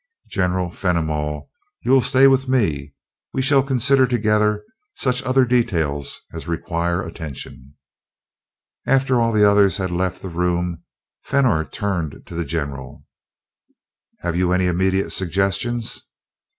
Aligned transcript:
General 0.29 0.71
Fenimol, 0.71 1.51
you 1.83 1.91
will 1.91 2.01
stay 2.01 2.25
with 2.25 2.47
me 2.47 2.95
we 3.35 3.43
shall 3.43 3.61
consider 3.61 4.07
together 4.07 4.65
such 4.93 5.21
other 5.21 5.45
details 5.45 6.21
as 6.33 6.47
require 6.47 7.03
attention." 7.03 7.75
After 8.87 9.13
the 9.31 9.47
others 9.47 9.77
had 9.77 9.91
left 9.91 10.23
the 10.23 10.29
room 10.29 10.81
Fenor 11.21 11.65
turned 11.65 12.25
to 12.25 12.33
the 12.33 12.45
general. 12.45 13.05
"Have 14.21 14.35
you 14.35 14.53
any 14.53 14.65
immediate 14.65 15.11
suggestions?" 15.11 16.09